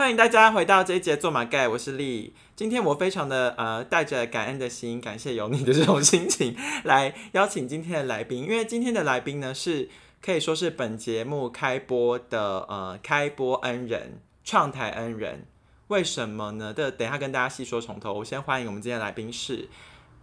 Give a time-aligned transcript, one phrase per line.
[0.00, 2.32] 欢迎大家回到这一节做马盖，我是丽。
[2.56, 9.90] 今天我非常的呃带着感恩的心，感谢有你的这种心情来邀请今天的来宾，因为今天的来宾呢是
[10.22, 15.46] 可以说是本节目开播的呃开播恩人、创台恩人。
[15.88, 16.72] 为什么呢？
[16.72, 18.14] 的等一下跟大家细说从头。
[18.14, 19.68] 我先欢迎我们今天的来宾是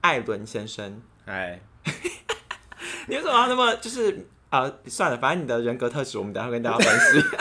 [0.02, 1.04] 艾伦先生。
[1.26, 1.60] 哎，
[3.06, 7.28] 你为什么要那么就是啊、算了，反正你的人格特质我们等一下会跟大家分析。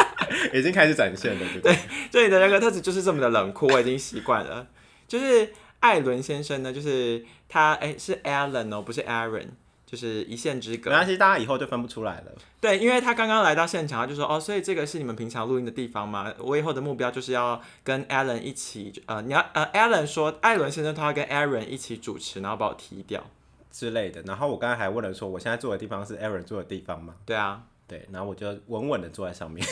[0.52, 1.78] 已经开始展现了，对不
[2.20, 2.24] 对？
[2.24, 4.66] 你的人格特质就是这么的冷酷，我已经习惯了。
[5.06, 9.48] 就是艾伦先生呢，就是他哎、是 Alan 哦，不是 Aaron，
[9.84, 10.90] 就是一线之隔。
[10.90, 12.32] 没关系，大家以后就分不出来了。
[12.60, 16.32] 对，因为他刚刚来到现场，他就说哦，所以这个是你们平常录音的地方吗？
[16.38, 23.22] 我以后的目标就是要跟 Alan 一起，呃，你要呃，Alan 说艾伦先生他要跟 Aaron 一起主持，然后把我踢掉。
[23.70, 24.22] 之类的。
[24.22, 27.14] 然后我刚才还问了说，我现在坐的地方是 Aaron 坐的地方吗？
[27.26, 29.64] 对啊，对，然后我就稳稳的坐在上面。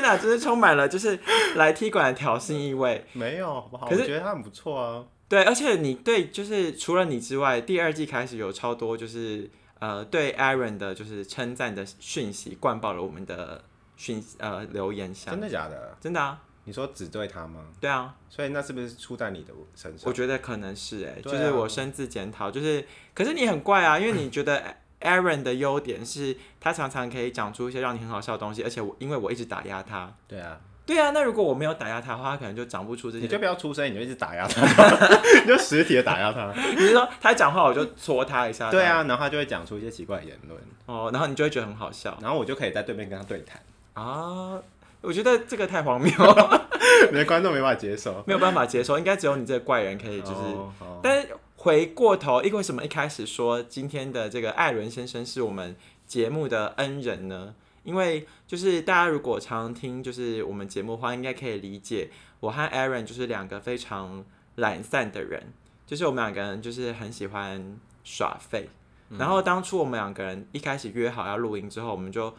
[0.00, 1.18] 天哪，真是充满了就是
[1.56, 3.04] 来踢馆的挑衅意味。
[3.12, 3.86] 没有，好不好？
[3.86, 5.04] 可是我觉得他很不错啊。
[5.28, 9.48] 对，而且你对就是除了你之外，第二季开始有超多就是
[9.78, 13.62] 呃对 Aaron 的就是称赞的讯息灌爆了我们的
[13.96, 15.96] 讯呃留言箱，真的假的？
[16.00, 17.60] 真的啊，你说只对他吗？
[17.80, 20.08] 对啊，所以那是不是出在你的身上？
[20.08, 33.22] 我觉得可能是哎、就是我深自检讨，就是可是你很怪啊，因为你觉得 Aaron 的优点是他常常可以讲出一些让你很好笑的东西，而且我因为我一直打压他，对啊，对啊，那如果我没有打压他的话，他可能就讲不出这些。
[33.22, 34.60] 你就不要出声，你就一直打压他，
[35.42, 36.52] 你就实体的打压他。
[36.72, 38.70] 你是说他讲话我就戳他一下？
[38.70, 43.60] 对，啊，然后他就会讲出一些奇怪的言论，哦，然后你就会觉得很好笑然后我就可以在对面跟他对谈。
[43.94, 44.60] 啊。
[45.02, 46.12] 我觉得这个太荒谬，
[47.10, 50.32] 你的观众没办法接受，没有办法接受，应该只有你这个怪人可以，就是。
[50.34, 51.28] 哦好但是
[51.62, 57.54] 回过头，因为什么一开始说今天的这个艾伦先生是我们节目的恩人呢？
[57.84, 65.52] 因为就是大家如果常听就是我们节目的话，应该可以理解我和 Aaron 就是两个非常懒散的人，
[65.86, 68.70] 就是我们两个人就是很喜欢耍废。
[69.18, 72.34] 然后当初我们两个人一开始约好要录音之后，我们就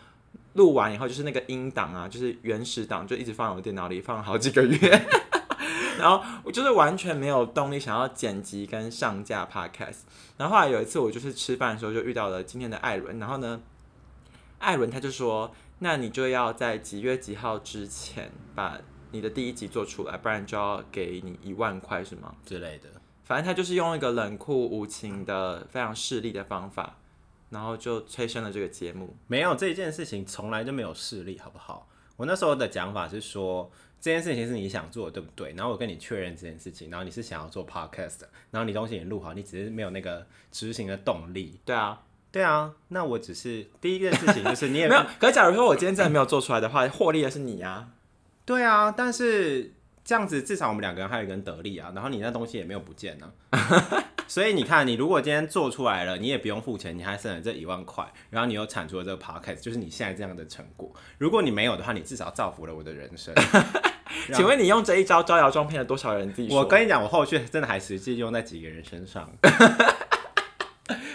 [0.54, 5.06] 录完以后，就是那个音档啊，就是原始档，就一直放我的电脑里，放了好几个月。
[6.00, 10.00] 然后我就是完全没有动力想要剪辑跟上架 podcast。
[10.38, 13.62] 然后后来有一次，我就是吃饭的时候就遇到了今天的艾伦，然后呢，
[14.60, 18.80] 艾伦他就说：“那你就要在几月几号之前把
[19.12, 22.90] 你的第一集做出来，不然就要给你一万块，是吗？”之类的。
[23.24, 26.98] 反正他就是用一个冷酷无情的、非常势利的方法，
[27.50, 29.16] 然后就催生了这个节目。
[29.28, 31.88] 没有这件事情从来就没有势力，好不好？
[32.18, 35.54] 我那时候的讲法是说，这件事情是你想做的，对不对？
[35.56, 41.60] 然后我跟你确认这件事情，然后你是想要做 podcast，然后你东西也录好，你只是没有那个执行的动力。
[41.66, 42.02] 对啊，
[42.32, 45.04] 对啊，那我只是第一件事情就是你也 没有。
[45.20, 47.90] 可是假如说我今天真的没有做出来的话，获利的是你啊。
[48.46, 49.72] 对啊，但是
[50.04, 53.32] 这样子至少我们两个人还有一个人得利啊，然后你那东西也没有不见呢、
[54.32, 60.90] 所以你看，你如果今天做出来了，你也不用付钱，你还剩了这一万块，然后你又产出了这个 podcast，就是你现在这样的成果。
[61.18, 63.36] 如果你没有的话，你至少造福了我的人生。
[64.34, 66.32] 请问你用这一招招摇撞骗了多少人？
[66.32, 66.48] 自己。
[66.50, 69.30] 我跟你讲，我后续真的还实际用在几个人身上。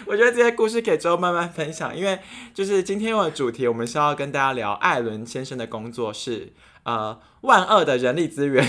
[0.05, 2.19] 我觉得这些故事可以之后慢慢分享，因为
[2.53, 8.63] 就是今天用的主题，我们是要跟大家聊艾伦先生的工作是呃万恶的人力资源。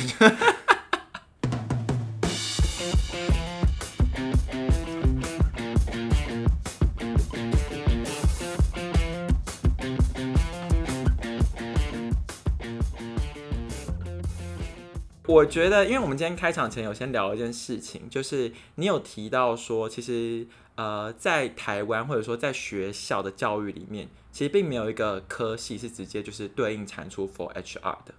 [15.29, 28.15] 我觉得，因为我们今天开场前有先聊一件事情，就是你有提到说，其实呃，在台湾或者说在学校的教育里面，其实并没有一个科系是直接就是对应产出 for HR 的。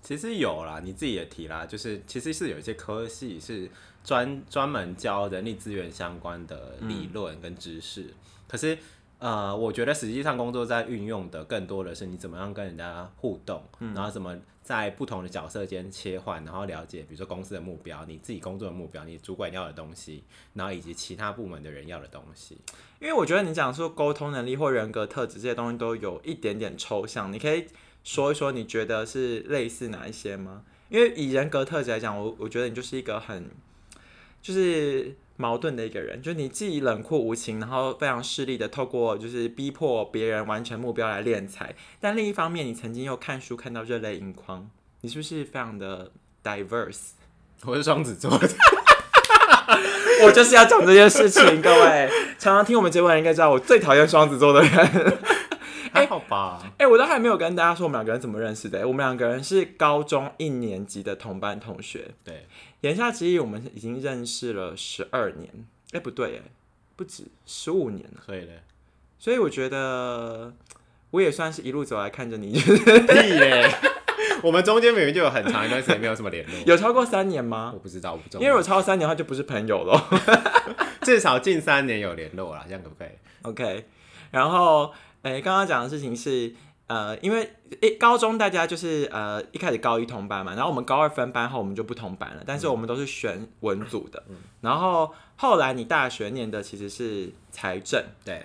[0.00, 3.68] 其实有啦，你自己也提啦，就是其实是有一些科系是
[4.04, 8.14] 专专门教人力资源相关的理论跟知识，
[8.46, 8.78] 可是
[9.18, 22.58] 呃，我觉得实际上工作在运用的更多的是你怎么样跟人家互动，然后怎么在不同的角色间切换，然后了解比如说公司的目标、你自己工作的目标、你主管要的东西，然后以及其他部门的人要的东西。
[23.00, 27.66] 因为我觉得你讲说沟通能力或人格特质这些东西都有一点点抽象，你可以
[28.02, 30.62] 说一说你觉得是类似哪一些吗？
[30.90, 33.50] 因为以人格特质来讲，我我觉得你就是一个很
[34.42, 44.70] 就是矛盾的一个人，就是你既冷酷无情，然后非常势利的透过就是逼迫别人完成目标来敛财，但另一方面你曾经又看书看到热泪盈眶，
[45.00, 47.10] 你是不是非常的 diverse？
[47.64, 48.48] 我是双子座的，
[50.22, 52.08] 我就是要讲这件事情，各位
[52.38, 55.18] 常常听我们节目的人应该知道，我最讨厌双子座的人。
[55.94, 56.60] 还好吧？
[56.78, 62.46] 哎、我都还没有跟大家说我们两个人怎么认识的、我们两个人是高中一年级的同班同学，对，
[62.80, 65.48] 言下之意，我们已经认识了十二年。
[65.92, 66.42] 哎、不对，哎，
[66.96, 68.20] 不止十五年了。
[68.26, 68.52] 所以呢，
[69.18, 70.52] 所以我觉得
[71.12, 72.74] 我也算是一路走来看着你， 屁
[73.08, 73.70] 嘞！
[74.42, 77.78] 我们中间明明就有很长一段时间没有什么联络，有超过三年吗我？
[77.78, 80.04] 不知道，我不知道，因为我超过三年的话，就不是朋友了。
[81.02, 83.08] 至少近三年有联络啦，这样可不可以
[83.42, 83.86] ？OK，
[84.32, 84.92] 然后
[85.24, 86.54] 诶，刚刚讲的事情是，
[86.86, 87.50] 呃，因为
[87.80, 94.22] 诶高中大家就是呃一开始高一同班嘛，然后我们高二分班后我们就不同班了，但是我们都是选文组的，
[94.60, 98.44] 然后后来你大学念的其实是财政，对。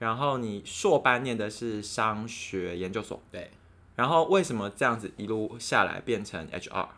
[0.00, 3.50] 然后你硕班念的是商学研究所，对，
[3.94, 6.88] 然后为什么这样子一路下来变成 HR？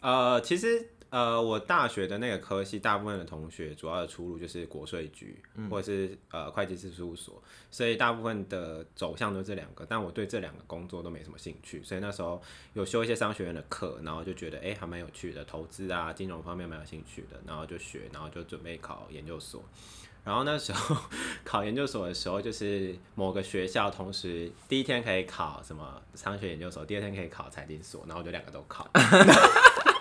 [0.00, 9.86] 呃，其实呃，我大学的那个科系，大部分的同学主要的出路就是国税局、或者是呃会计师事务所，所以大部分的走向都是这两个。
[9.88, 12.42] 但我对这两个工作都没什么兴趣，所以那时候
[12.74, 19.64] 有修一些商学院的课，然后就觉得哎、诶还蛮有趣的，投资啊、金融方面蛮有兴趣的，然后就学，然后就准备考研究所。
[20.24, 20.94] 然后那时候
[21.42, 28.86] 考研究所的时候，就是某个学校同时第一天可以考什么商学研究所，第二天可以考财经所，然后我就两个都考。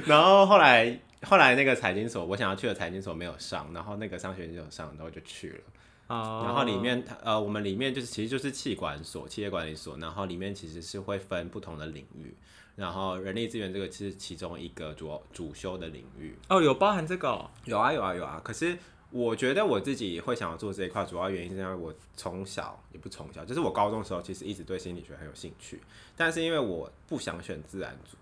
[0.06, 5.60] 然后后来后来那个财经所，我想要去的财经所没有上，然后那个商学院就有上，然后我就去了。
[6.06, 12.36] 哦然后里面呃，我们里面就是其实就是气管所、企业管理所，然后里面其实是会分不同的领域，
[12.76, 16.36] 然后人力资源这个是其中一个主主修的领域。
[16.50, 18.76] 哦，有包含这个、哦，有啊有啊有啊，可是
[19.10, 25.80] 我觉得我自己会想要做这一块，主要原因是因为我从小也不从小，就是我高中的时候其实一直对心理学很有兴趣，
[26.14, 28.18] 但是因为我不想选自然组，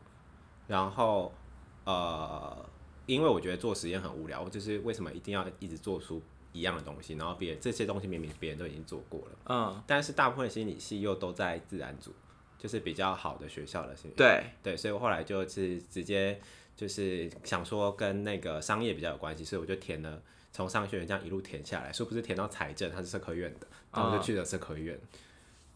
[0.69, 1.35] 然后
[1.85, 2.65] 呃，
[3.07, 12.13] 因为我觉得做实验很无聊，就是为什么一定要一直做出一样的东西，然后别人这些东西明明别人都已经做过了，嗯，但是大部分心理系又都在自然组，
[12.59, 14.15] 就是比较好的学校的心理。
[14.15, 16.41] 对，对，所以我后来就是直接
[16.77, 25.01] 就是想说跟那个商业比较有关系，所以我就填了从商学院这样一路填下来，说不是填到财政，它是社科院的，然后就去了社科院。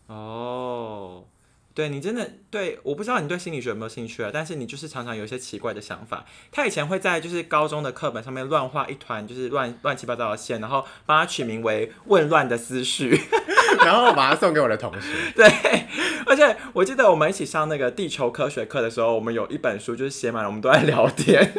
[0.06, 1.24] 哦，
[1.76, 6.24] 对你真的对，我不知道你对心理学有没有兴趣啊，但是你就是常常有一些奇怪的想法。
[6.50, 13.20] 他以前会在就是高中的课本上面乱画一团就是乱乱七八糟的线，然后帮他取名为“混乱的思绪”。
[13.84, 15.44] 然后把它送给我的同学， 对，
[16.24, 21.52] 而且我记得我们一起上那个地球科学课的时候，我们有一本书就是写满了我们都在聊天。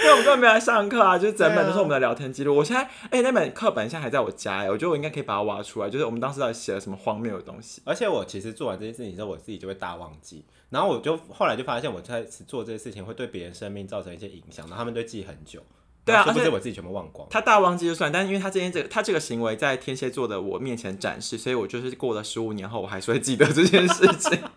[0.00, 2.56] 因为我们根本没有在上课啊，就是整本都是我们的聊天记录。
[2.56, 7.82] 我现在，哎、那本课本现在还在我家哎，我觉得我应该可以把它挖出来，就是我们当时到底写了什么荒谬的东西。
[7.84, 15.60] 而且我其实做完这件事情之后，我自己就会大忘记，然后我就后来就发现我在做这些事情会对别人生命造成一些影响，然后他们都记很久。
[16.02, 17.28] 对啊而且我自己全部忘光。
[17.30, 24.38] 他大忘记就算，但是因为他今天这个他这个行为在天蝎座的我面前展示，所以我就是过了十五年后，我还是会记得这件事情。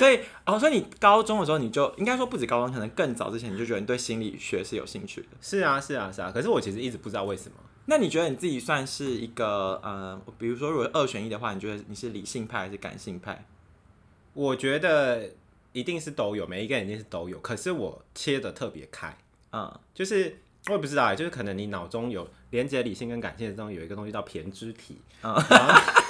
[0.00, 5.28] 所以哦，所以你高中的时候，你就应该说不止高中，可能更早之前你就觉得你对心理学是有兴趣的。
[5.42, 6.32] 是啊，是啊，是啊。
[6.32, 7.58] 可是我其实一直不知道为什么。
[7.84, 13.44] 那你觉得你自己算是一个呃，比如说如果二选一的话，你觉得你是理性派还是感性派？
[14.32, 15.28] 我觉得
[15.72, 17.38] 一定是都有，每一个人一定是都有。
[17.40, 19.14] 可是我切的特别开，
[19.52, 20.38] 嗯，就是
[20.68, 26.02] 我也不知道欸，就是可能你脑中有连接理性跟感性的中有一个东西叫胼胝体，嗯然后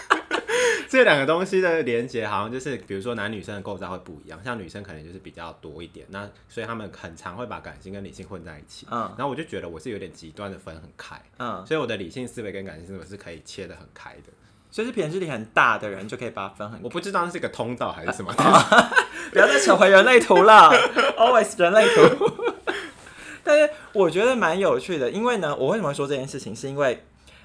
[0.90, 8.88] 这两个东西的连接好像就是，比如说男女生的构造会不一样，像女生可能就是比较多一点，那所以他们很常会把感性跟理性混在一起。
[8.90, 14.32] 嗯然后我就觉得我是有点极端的分很开，嗯，所以我的理性思维跟感性思维是可以切的很开的。
[14.72, 18.32] 所以是胼胝体很大的人就可以把它分很我不知道那是一个通道还是什么，
[19.32, 20.70] 不要再扯回人类图了，
[21.16, 22.42] always 人类图。
[23.44, 27.02] 但是我觉得蛮有趣的，因为呢，我为什么会说这件事情，是因为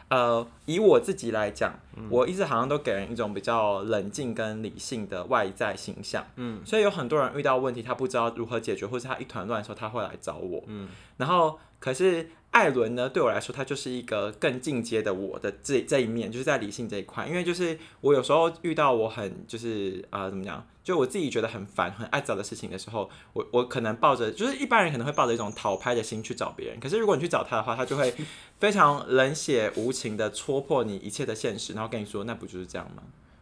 [0.08, 1.74] 呃，以我自己来讲，
[2.10, 17.28] 我一直好像都给人一种比较冷静跟理性的外在形象，嗯，所以有很多人遇到问题，他不知道如何解决，或是他一团乱的时候，他会来找我，嗯，然后可是艾伦呢，对我来说，他就是一个更进阶的我的这这一面，就是在理性这一块。
[17.28, 28.14] 因为就是我有时候遇到我很就是啊、呃怎么讲，就我自己觉得很烦、很爱找的事情的时候，我我可能抱着就是一般人可能会抱着一种讨拍的心去找别人，可是如果你去找他的话，他就会
[28.60, 33.02] 非常冷血无情的戳破你一切的现实，然后跟你说，那不就是这样吗？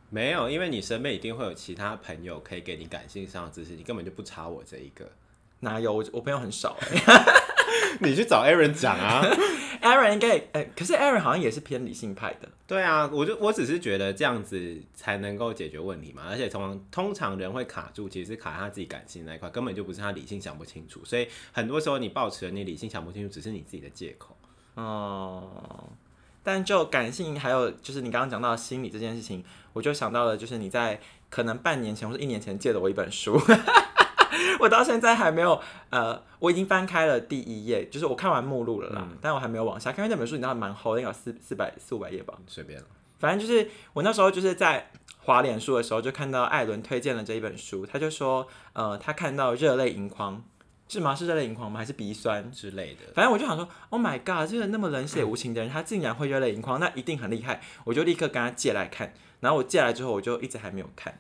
[0.09, 5.12] 没有，因为你身边一定会有其他朋友可以给你感性上的支持，你根本就不差我这一个。
[5.59, 6.97] 哪有我我朋友很少、欸、
[8.01, 9.23] 你去找 Aaron 讲啊。
[9.83, 12.47] Aaron 应该呃，可是 Aaron 好像也是偏理性派的。
[12.65, 24.37] 对啊，我就我只是觉得这样子才能够解决问题嘛，而且通常通常人会卡住，其实是卡在他自己感性那一块，根本就不是他理性想不清楚，所以很多时候你抱持了你理性想不清楚，只是你自己的借口。
[24.75, 25.89] 哦，
[26.41, 33.37] 但就感性还有就是你刚刚讲到心理这件事情，我就想到了就是你在可能半年前或者一年前借了我一本书，
[34.59, 42.85] 我到现在还没有呃，我已经翻开了第一页，就是我看完目录了啦，但我还没有往下看，因为那本书你知道蛮厚，应该有四四百四五百页吧，随便了。
[43.19, 50.43] 反正就是我那时候就是在滑脸书的时候，就看到艾伦推荐了这一本书，他就说呃，他看到热泪盈眶。
[50.89, 51.15] 是吗？
[51.15, 51.79] 是热泪盈眶吗？
[51.79, 53.11] 还是鼻酸之类的？
[53.15, 57.61] 反正我就想说，Oh my god，这个那么冷血无情的人，他竟然会热泪盈眶，那一定很厉害。
[57.85, 61.17] 我就立刻跟他借来看，然后我借来之后，我就一直还没有看。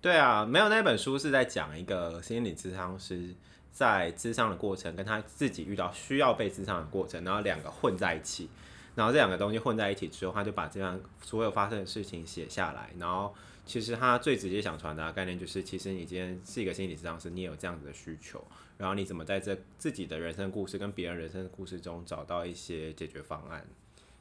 [0.00, 3.34] 对啊，没有那本书是在讲一个心理咨商师
[3.72, 8.48] 在咨商的过程，跟他自己遇到需要被咨商的过程，然后两个混在一起，
[8.94, 13.34] 然后这两个东西混在一起之后，他就把这样所有发生的事情写下来，然后
[13.66, 18.42] 其实他最直接想传达的概念就是，其实你今天是一个心理咨商师，你也有这样子的需求。
[18.76, 23.66] 然后你怎么在这自己的人生故事跟别人人生故事中找到一些解决方案？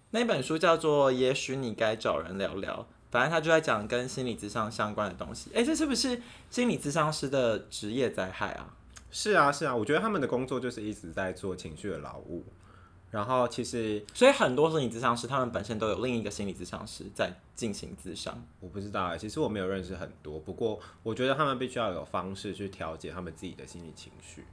[0.10, 5.50] 那本书叫做《也许你该找人聊聊》，反正他就在讲跟心理智商相关的东西。
[5.54, 8.74] 哎，这是不是心理智商师的职业灾害啊？
[9.10, 12.44] 是啊，是啊，我觉得他们的工作就是一直在做情绪的劳务。
[13.10, 18.44] 然后其实，所以很多心理咨商师，他们本身都有另一个心理咨商师在进行咨商。
[18.60, 24.44] 我不知道哎，其实我没有认识很多，不过我觉得他们必须要有方式去调节他们自己的心理情绪。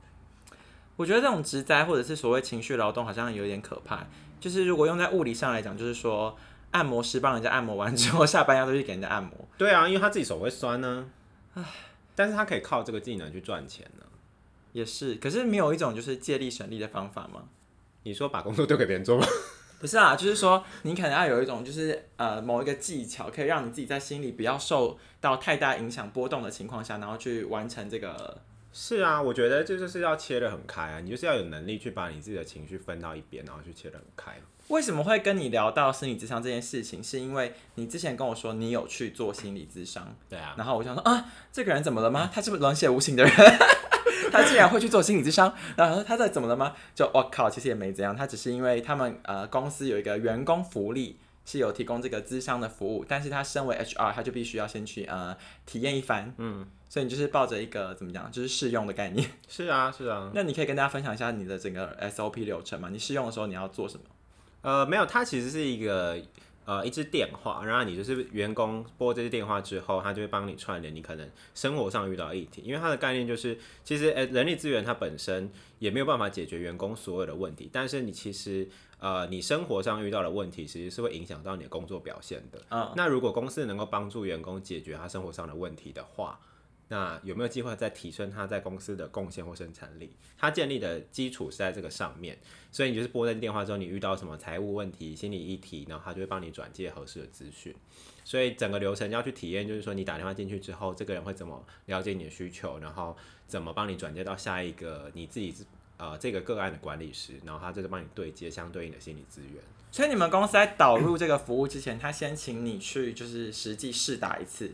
[0.95, 4.07] 我觉得这种职灾或者是所谓情绪劳动，好像有点可怕。
[4.39, 6.37] 就是如果用在物理上来讲，就是说
[6.75, 9.33] 按摩师帮人家按摩完之后，下班要都去给人家按摩。
[9.57, 11.09] 对啊，因为他自己手会酸呢。
[11.54, 11.64] 唉，
[12.16, 14.04] 但是他可以靠这个技能去赚钱呢。
[14.73, 17.45] 也是，可是没有一种就是借力省力的方法吗？
[18.02, 19.25] 你说把工作丢给别人做吗？
[19.78, 28.40] 不是啊，就是说你可能要有一种，就是呃某一个技巧，可以让你自己在心里不要受到太大影响波动的情况下，然后去完成这个。
[28.73, 34.40] 是啊，我觉得这就是要切得很开啊，你就是要有能力去把你自己的情绪分到一边，然后去切得很开。
[34.68, 37.02] 为什么会跟你聊到心理智商这件事情？
[37.02, 40.54] 是因为你之前跟我说你有去做心理智商，对啊。
[40.56, 42.30] 然后我想说啊，这个人怎么了吗？
[42.33, 43.33] 他是不是冷血无情的人？
[44.33, 45.54] 他竟然会去做心理智商？
[45.76, 46.75] 然后他在怎么了吗？
[46.94, 56.66] 就我靠，其实也没怎样，他只是因为他们呃公司有一个员工福利是有提供这个智商的服务，但是他身为 HR，他就必须要先去呃体验一番，嗯。
[56.88, 59.28] 所以你就是抱着一个怎么讲，就是试用的概念。
[59.49, 60.30] 是啊，是啊。
[60.33, 62.88] 那你可以跟大家分享一下你的整个 SOP 流程吗？
[62.92, 64.04] 你试用的时候你要做什么？
[64.64, 66.18] 呃，没有，它其实是一个
[66.64, 72.62] 呃一支电话，然后你就是员工拨这支电话之后，它就会帮你串联你可能生活上遇到议题。
[72.64, 78.66] 因为它的概念就是，其实呃人力资源它本身也没有办法解决员工所有的问题，但是你其实
[78.99, 82.62] 呃你生活上遇到的问题，其实是会影响到你的工作表现的。
[82.71, 82.90] 嗯。
[82.97, 86.40] 那如果公司能够帮助员工解决他生活上的问题的话，
[86.88, 90.11] 那有没有机会再提升他在公司的贡献或生产力？
[90.37, 92.38] 他建立的基础是在这个上面，
[92.71, 97.75] 所以你就是拨在电话之后，你遇到什么财务问题、心理议题，然后他就会帮你转接合适的资讯。
[98.23, 105.55] 所以整个流程要去体验，就是说你打电话进去之后，这个人会怎么了解你的需求，然后怎么帮你转接到下一个你自己
[105.97, 109.62] 呃这个个案的管理师，然后他就是帮你对接相对应的心理资源。
[109.91, 114.73] 所以你们公司在导入这个服务之前，他先请你去就是实际试打一次。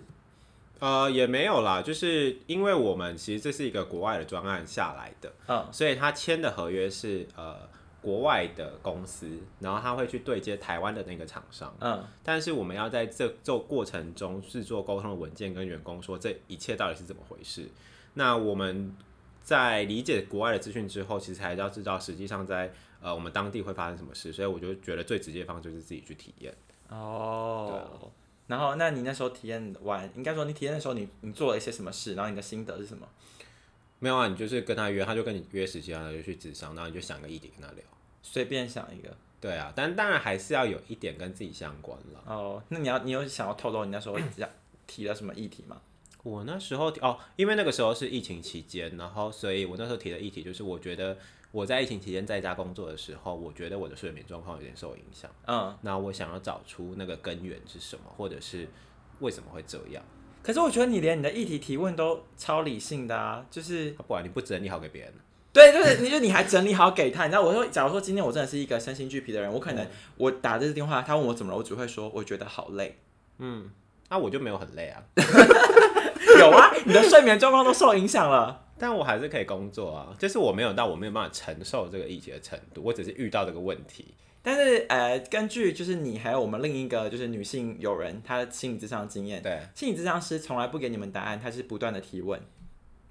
[0.80, 7.54] 呃，也没有啦，就是因为我们其实这是一个国外的专案下来的，嗯，所以他签的合约是呃
[8.00, 17.68] 国外的公司，然后他会去对接台湾的那个厂商，嗯，但是我们要在这做过程中制作沟通的文件，跟员工说这一切到底是怎么回事。
[18.14, 18.96] 那我们
[19.42, 22.72] 在理解国外的资讯之后，其实还是要知道实际上在
[23.02, 26.54] 呃我们当地会发生什么事，所以我就觉得最直接方式就是自己去体验。
[26.88, 28.10] 哦。
[28.50, 32.14] 然后，那你那时候体验完，应该说你体验的时候，你你做了一些什么事？
[32.14, 33.06] 然后你的心得是什么？
[34.00, 37.84] 没有啊，你就是跟他约，他就跟你约时间，然后就去智商，然后你就想个议题跟他聊，
[38.22, 39.16] 随便想一个。
[39.40, 42.22] 对啊，但当然还是要有一点跟自己相关了。
[42.26, 44.18] 哦，那你要你有想要透露你那时候
[44.86, 45.80] 提了什么议题吗？
[46.24, 51.16] 我那时候哦，因为那个时候是疫情期间，然后所以我那时候提的议题就是我觉得。
[51.52, 55.30] 我在疫情期间在家工作的时候，我觉得我的睡眠状况有点受影响。
[55.46, 58.68] 嗯，那我想要找出那个根源是什么，或者是
[59.18, 60.02] 为什么会这样。
[60.42, 65.12] 可是我觉得你连你的议题提问都超理性的啊，就是不然你不整理好给别人。
[65.52, 67.24] 对，就是你就你还整理好给他。
[67.24, 69.84] 你知道，我说，假如说今天我真的是一个身心俱疲的人，我可能
[70.16, 72.96] 我打这个电话，他问我怎么了，我只会说我觉得好累。
[73.38, 73.68] 嗯，
[74.08, 75.02] 那我就没有很累啊。
[76.38, 78.68] 有啊，你的睡眠状况都受影响了。
[78.80, 84.14] 但我还是可以工作啊，就是我没有到我没有办法承受这个疫情的程度，我只是遇到这个问题。
[84.42, 92.40] 但是呃，根据就是你还有我们另一个就是女性友人，她的心理智商经验，对，心理智商师从来不给你们答案，他是不断的提问，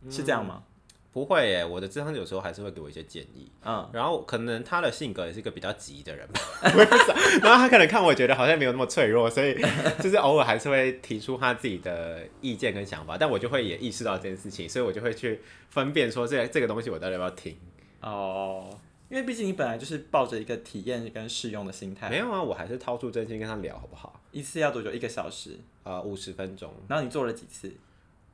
[0.09, 0.63] 是这样吗？
[1.11, 3.51] 不会耶，我的智商有时候还是会给我一些建议。
[3.65, 6.39] 嗯，然后可能他的性格也是一个比较急的人吧。
[7.41, 9.59] 然后他可能看我觉得好像没有那么脆弱，所以
[10.01, 17.57] 就是偶尔还是会提出他自己的意见跟想法，但我就会也意识到这件事情，所以我就会去分辨说这这个东西我到底要不要听。
[18.01, 18.69] 哦，
[19.09, 24.21] 因为毕竟你本来就是抱着一个体验跟试用的心态，没有啊，我还是掏出真心跟他聊，好不好？
[24.31, 24.91] 一次要多久？
[24.91, 25.59] 一个小时。
[25.81, 26.71] 呃，五十分钟。
[26.87, 27.73] 然后你做了几次？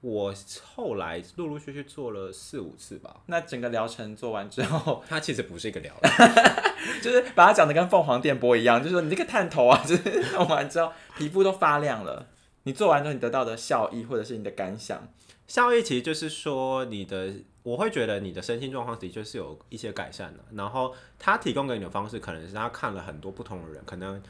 [0.06, 0.32] 我
[0.64, 3.22] 后来陆陆续续做了四五次吧。
[3.26, 6.30] 那整个疗程做完之后，它其实不是一个疗程
[7.02, 12.28] 就是把它讲的跟凤凰电波一样，就是说你这个探头啊，就是 弄完之后皮肤都发亮了。
[12.66, 15.08] 你做完之后你得到的效益或者是你的感想，
[15.48, 17.34] 效益其实就是说你的，
[17.64, 20.44] 我会觉得你的身心状况的确是有一些改善的。
[20.52, 24.22] 然后他提供给你的方式，可能是他看了很多不同的人，可能。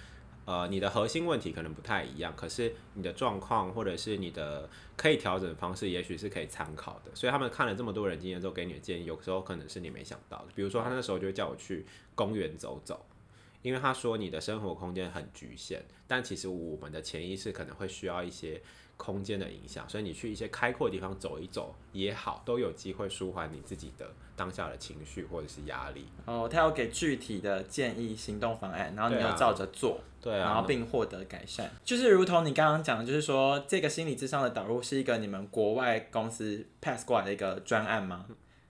[0.45, 7.09] 呃，你的核心问题可能不太一样，可是你的状况或者是你的可以调整的方式，也许是可以参考的。
[7.15, 10.47] 所以他们看了这么多人经验之后，给你的建议，有时候可能是你没想到的。
[10.55, 13.05] 比如说，他那时候就叫我去公园走走，
[13.61, 18.61] 因为他说你的生活空间很局限，但其实我们的潜意识可能会需要一些。
[18.97, 26.07] 空间的影响，所以你去一些开阔的地方走一走也好，都有机会舒缓你自己的当下的情绪或者是压力。
[26.25, 31.69] 哦，他要给具体的建议、行动方案，然后你要照着做，对啊，然后并获得改善。
[31.83, 38.25] 就是如同你刚刚讲的，就是说这个心理智商的导入是一个你们国外公司 pass 过来的一个专案吗？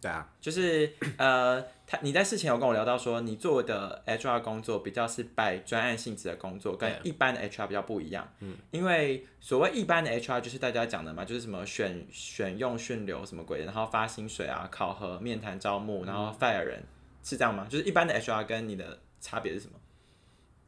[0.06, 8.32] 对啊，就是呃，他你在事前有跟我聊到说，你做的 HR 工作比较是拜专案性质的工作，跟一般的 HR 比较不一样。
[8.42, 16.84] 嗯，因为所谓一般的 HR 就是大家讲的嘛，就是什么选选用训流什么鬼的，然后发薪水啊、考核、面谈、招募，然后 fire 人，
[17.24, 17.66] 是这样吗？
[17.68, 19.80] 就是一般的 HR 跟你的差别是什么？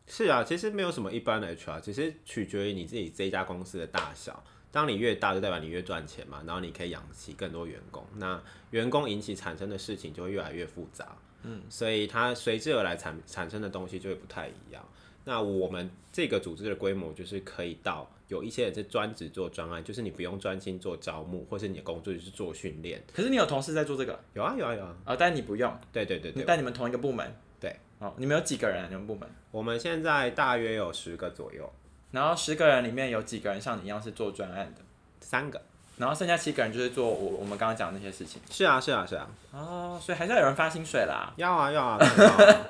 [0.08, 4.44] 是啊，其实没有什么一般的 HR，其实取决于你自己这家公司的大小。
[4.72, 14.86] 当你越大，就代表你越赚钱嘛，然后你可以养起更多员工，那员工引起产生的事情就会越来越复杂，嗯，所以它随之而来产产生的东西就会不太一样。
[15.24, 23.04] 那我们这个组织的规模就是可以到有一些人是专职做专案，就是你不用专心做招募，或是你的工作就是做训练。
[23.14, 24.18] 可是你有同事在做这个？
[24.34, 25.78] 有啊有啊有啊，啊，但你不用。
[25.92, 27.30] 对对对对，但你们同一个部门。
[27.60, 28.90] 对，哦，你们有几个人？
[28.90, 29.28] 你们部门？
[29.52, 31.70] 我们现在大约有十个左右。
[32.12, 34.82] 然后十个人里面有几个人像你一样是做专案的？
[35.22, 35.62] 三个。
[35.98, 38.40] 然后剩下七个人就是做我我们刚刚讲的那些事情。
[38.52, 39.28] 是啊是啊是啊。
[39.52, 41.34] 哦，所以还是要有人发薪水啦。
[41.38, 41.98] 要啊要啊，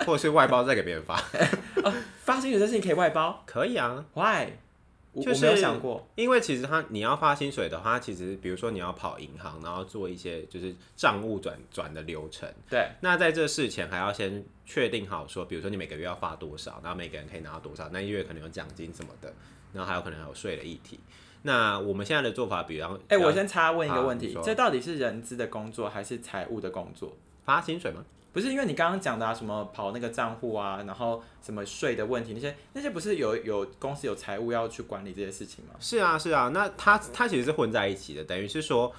[0.05, 1.15] 或者是外包再给别人发。
[1.83, 3.43] 哦，发薪水这事情可以外包？
[3.45, 4.05] 可以啊。
[4.13, 4.53] Why？
[5.15, 12.47] 就是没有想过，因为其实他你要发薪水的话，其实比如说你要跑银行，然后做一些就是账务转转的流程。
[12.69, 12.87] 对。
[13.01, 19.33] 那在这事前还要先确定好说，比如说你每个月要发多少，然后每个人可以拿到多少，那一月可能有奖金什么的，
[19.73, 20.99] 然后还有可能还有税的议题。
[21.43, 27.15] 那我们现在的做法，比方，哎，我先插问一个问题，这到底是人资的工作还是财务的工作？
[27.45, 28.03] 发薪水吗？
[28.33, 35.73] 不是，因为你刚刚讲的啊，什么跑那个账户啊，然后什么税的问题，那些那些不是有有公司有财务要去管理这些事情吗？
[35.79, 38.93] 是啊，是啊，那他他其实是混在一起的，等于是说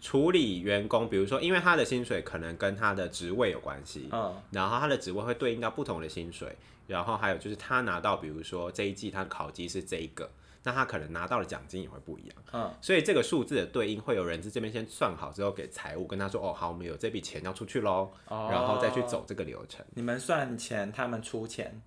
[0.00, 6.56] 处理员工，比如说，因为他的薪水可能跟他的职位有关系，嗯，然后他的职位会对应到不同的薪水，
[6.88, 10.28] 然后还有就是他拿到，比如说这一季他的考绩是这一个。
[10.62, 19.82] 那他可能拿到的奖金也会不一样，嗯，所以这个数字的对应会有人资这边先算好之后给财务跟他说，哦，好，我们有这笔钱要出去喽，然后再去走这个流程。
[19.94, 21.80] 你们算钱，他们出钱，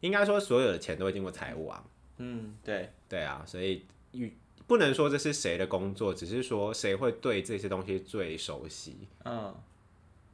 [0.00, 1.82] 应该说所有的钱都会经过财务啊。
[2.18, 9.08] 嗯，对，对啊，所以与不能说这是谁的工作，只是说谁会对这些东西最熟悉。
[9.24, 9.54] 嗯，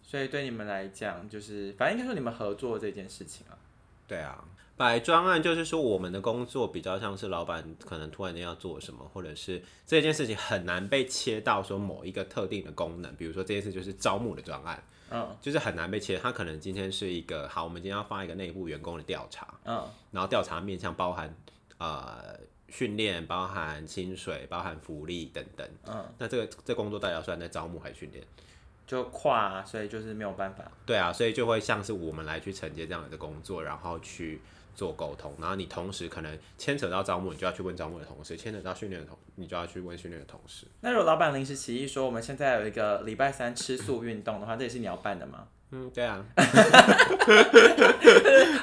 [0.03, 3.57] 所以对你们来讲，就是反正应该说你们合作这件事情啊。
[4.09, 4.45] 对啊。
[4.79, 13.13] 摆专案就是说，我们的工作比较像是老板可能突然间要做什么，或者是这件事情很难被切到说某一个特定的功能。
[13.17, 16.17] 比如说这件事就是招募的专案，嗯，就是很难被切。
[16.17, 21.35] 他可能今天是一个好，我们今天要发一个内部员工的调查，嗯，然后调查面向包含
[21.79, 22.39] 呃
[22.69, 28.25] 训练、包含薪水、包含福利等等，嗯，那这个这工作大家算在招募还是训练？
[28.87, 30.65] 就跨，所以就是没有办法。
[30.87, 34.41] 对啊，所以就会像是我们来去承接这样的工作，然后去。
[34.79, 40.69] 做沟通，然后你同时可能牵扯到招募，你就要去问招募的同事；牵扯到训练的同，你就要去问训练的同事。
[40.83, 45.49] 那如果老板临时起意说，我们现在有一个礼拜三吃素运动的话，这也是你要办的吗？
[45.73, 46.25] 嗯，对啊。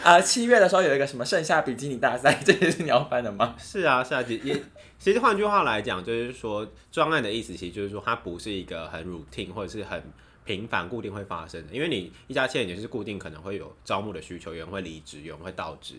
[0.04, 3.54] 啊，七月的时候有一个什么盛夏比基尼大赛，这也是你要办的吗？
[3.60, 4.64] 是啊，是啊，也
[4.98, 10.02] 其实换句话来讲，就是说专案的意思，其实就是说它不是一个很 routine 或者是很。
[10.46, 15.96] 频繁固定会发生的，因为你一家企业也是固定可能会有招募的需求，有人会离职，有人会倒职，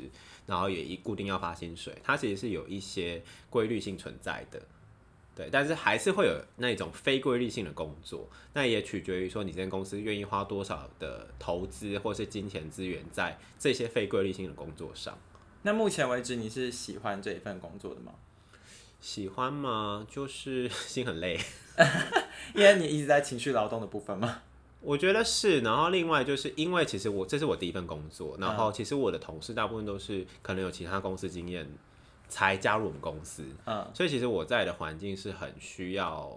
[0.47, 4.63] 然后也一固定要发薪水，它其实是有一些规律性存在的。
[5.35, 15.19] 对，但是还是会有那种非规律性的工作，那也取决于说你这间公司愿意花多少的投资或是金钱资源在这些非规律性的工作上。
[15.63, 18.15] 那目前为止，你是喜欢这一份工作的吗？
[19.01, 20.07] 喜欢吗？
[20.11, 21.39] 就是 心很累，
[22.55, 24.43] 因为你一直在情绪劳动的部分吗？
[24.81, 25.61] 我觉得是。
[25.61, 31.69] 然后另外就是因为其实我这是我第一份工作，然后其实我的同事大部分都是可能有其他公司经验。
[32.29, 36.37] 才加入我们公司，嗯，所以其实我在的环境是很需要，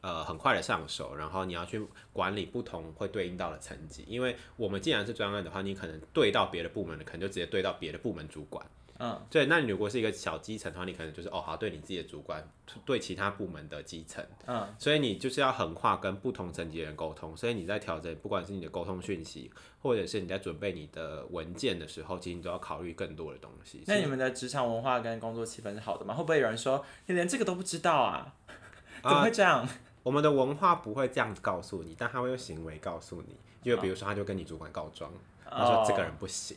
[0.00, 1.80] 呃，很快的上手，然后你要去
[2.12, 8.66] 管理不同会对应到的层级，因为我们既然是专案的话，你可能对到别的部门的，可能就直接对到别的部门主管。
[8.98, 12.42] 嗯，对，那你如果是一个小基层的话，你可能就是哦，好，对你自己的主管，
[12.84, 23.84] 对其他部门的基层，嗯，所以你就是要横跨跟不同层级的人沟通，所以你在调整，不管是你的沟通讯息，或者是你在准备你的文件的时候，其实你都要考虑更多的东西。
[23.86, 26.12] 那你们的职场文化跟工作气氛是好的吗？
[26.14, 28.34] 会不会有人说你连这个都不知道啊？
[29.02, 29.68] 怎么会这样？
[30.02, 35.12] 我们的文化不会这样子告诉你，但他会用行为告诉你，就比如说他就跟你主管告状，
[35.48, 36.56] 他说这个人不行。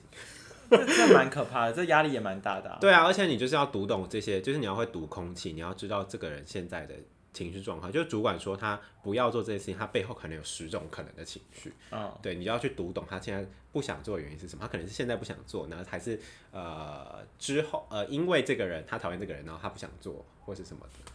[0.72, 2.78] 这蛮可怕的，这压力也蛮大的。
[2.80, 6.96] 对啊，而且你就是要读懂这些，就是你要会读空气，你要知道这个人现在的
[7.34, 7.92] 情绪状况。
[7.92, 11.74] 就是主管说他不要做这件事情，他背后可能有十种可能的情绪。
[11.92, 14.62] 嗯，对，你要去读懂他现在不想做的原因是什么？
[14.62, 16.20] 他可能是现在不想做，然后还是
[16.52, 21.12] 呃之后呃因为这个人他讨厌这个人，然后他不想做或是什么的。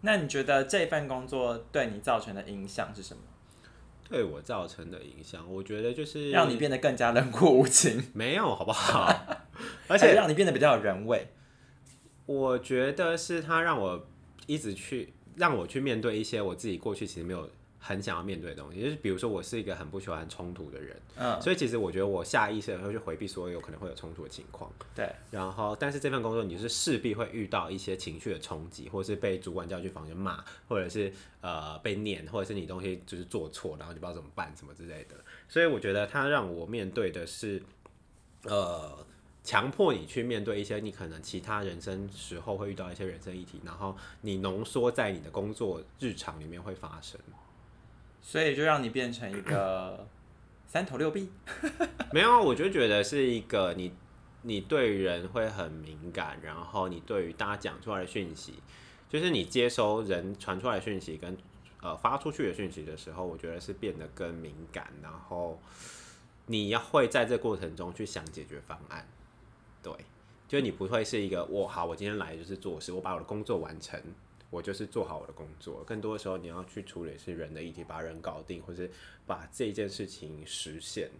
[0.00, 3.22] 那你觉得这份工作对你造成的影响是什么？
[4.10, 8.02] 对我造成的影响，我觉得就是让你变得更加冷酷无情。
[8.14, 9.12] 没有，好不好？
[9.86, 11.28] 而且让你变得比较有人味。
[12.26, 14.06] 我觉得是他让我
[14.46, 17.48] 一直去让我去面对一些我自己过去其实没有。
[17.88, 25.10] 很想要面对的东西，就是比如说我是一个很不喜欢冲突的人，嗯，所以其实我觉得我下意识的会去回避所有有可能会有冲突的情况，对。
[25.30, 35.16] 然后，但是这份工作你是势必会遇到一些情绪的冲击，或者是被主管叫去房间骂，或者是呃被念，或者是你东西就是做错，然后你不知道怎么办什么之类的。
[35.48, 37.62] 所以我觉得他让我面对的是，
[38.42, 39.02] 呃，
[39.42, 47.18] 强迫你去面对一些你可能其他人生时候会遇到一些人生议题，然后你浓缩在你的工作日常里面会发生。
[48.20, 50.06] 所以就让你变成一个
[50.66, 51.30] 三头六臂，
[52.12, 53.92] 没有，我就觉得是一个你，
[54.42, 58.54] 你对人会很敏感，然后你对于大家讲出来的讯息，
[59.08, 61.36] 就是你接收人传出来的讯息跟
[61.80, 65.58] 呃发出去的讯息的时候，我觉得是变得更敏感，然后
[66.46, 69.08] 你要会在这过程中去想解决方案，
[69.82, 69.92] 对，
[70.46, 73.98] 就你不会是一个我好，我今天来就是做事，我把我的工作完成。
[74.50, 78.90] 我就是做好我的工作，更多的时候你要去处理是人的议题，把人搞定，或是
[79.26, 81.10] 把这件事情实现。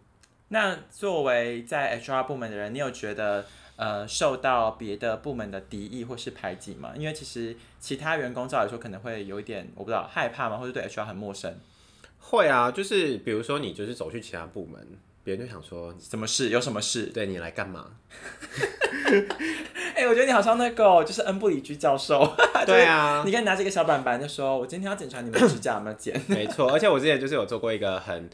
[0.48, 3.44] 那作为在 HR 部门的人，你有觉得
[3.76, 6.94] 呃受到别的部门的敌意或是排挤吗？
[6.96, 11.54] 因为其实其他员工照来说可能会有一点我不知道害怕吗，或者对 HR 很陌生？
[12.18, 14.86] 会啊，就是比如说你就是走去其他部门，
[15.22, 16.48] 别人就想说什么事？
[16.48, 17.06] 有什么事？
[17.06, 17.98] 对你来干嘛？
[19.98, 22.24] 哎，我觉得你好像那个，就是恩布里居教授。
[22.64, 26.14] 对啊，你可以拿着一个小板板，就说：“我今天要检查你们指甲有没有剪。
[26.28, 28.30] ”没错，而且我之前就是有做过一个很，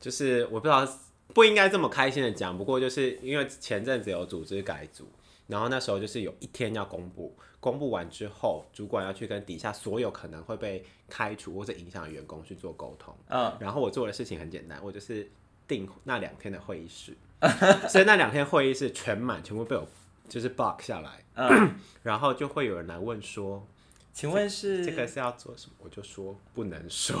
[0.00, 0.88] 就是我不知道
[1.34, 5.06] 不应该这么开心的讲，不过就是因为前阵子有组织改组，
[5.48, 13.14] 然后那时候就是有一天要公布，公布完之后，主管要去跟底下所有可能会被开除或者影响的员工去做沟通。
[13.28, 15.30] 嗯，然后我做的事情很简单，我就是
[15.68, 17.14] 定那两天的会议室，
[17.86, 19.86] 所以那两天会议室全满，全部被我。
[20.32, 23.68] 就是 block 下来，嗯， 然后就会有人来问说，
[24.14, 25.74] 请问是这个是要做什么？
[25.80, 27.18] 我就说不能说，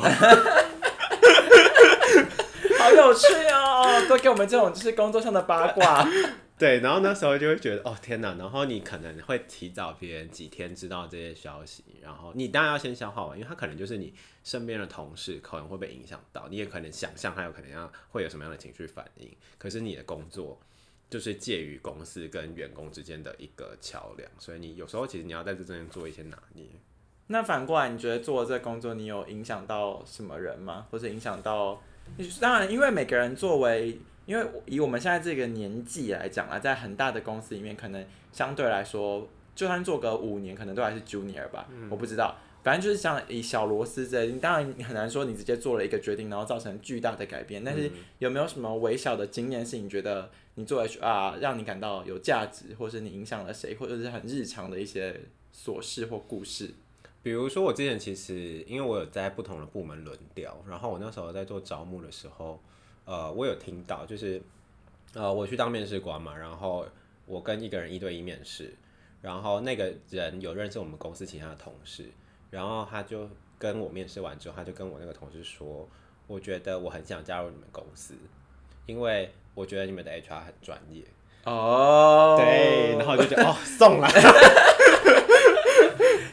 [2.78, 6.08] 好有趣哦，都给我们这种就是工作上的八卦。
[6.56, 20.58] 对，然后那时候就会觉得哦天哪，然后你可能会提早别人几天知道这些消息，然后你当然要先消化完，因为他可能就是你身边的同事可能会被影响到，你也可能想象他有可能要会有什么样的情绪反应，可是你的工作。
[21.12, 26.64] 就是介于公司跟员工之间的一个桥梁，所以你有时候其实你要在这中间做一些拿捏。
[27.26, 30.86] 那反过来，你觉得做这工作，你有影响到什么人吗？
[30.90, 31.82] 或者影响到？
[32.40, 41.68] 当然，因为每个人作为，因为以我们现在这个年纪来讲啊，在很大的公司里面，可能相对来说，就算做个五年，可能都还是 junior 吧。
[41.90, 42.38] 我不知道。
[42.62, 47.64] 反正就是像以小螺丝这，你当然你很难说你直接做了一个决定，然后造成巨大的改变。
[47.64, 55.20] 但是有没有什么微小的经验是你觉得你做 HR 让你感到有价值，或是你影响了谁，或者是很日常的一些
[55.54, 56.70] 琐事或故事？
[57.22, 62.60] 比如说我之前其实因为我有在不同的部门轮调，然后我那时候在做招募的时候，
[63.04, 64.42] 呃，我有听到就是
[65.14, 66.86] 呃我去当面试官嘛，然后
[67.26, 68.74] 我跟一个人一对一面试，
[69.20, 72.06] 然后那个人有认识我们公司其他的同事。
[72.50, 73.26] 然后他就
[73.58, 75.88] 跟我面试完之后，他就跟我那个同事说，
[76.26, 78.14] 我觉得我很想加入你们公司，
[78.84, 81.02] 因为我觉得你们的 HR 很专业。
[81.44, 84.08] 哦，对，然后我就觉得哦， 送了。